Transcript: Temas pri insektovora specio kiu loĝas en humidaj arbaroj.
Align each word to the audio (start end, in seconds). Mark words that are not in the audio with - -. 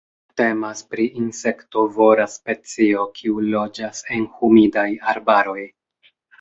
Temas 0.39 0.79
pri 0.93 1.03
insektovora 1.23 2.25
specio 2.37 3.05
kiu 3.21 3.45
loĝas 3.53 4.03
en 4.19 4.29
humidaj 4.41 4.89
arbaroj. 5.15 5.61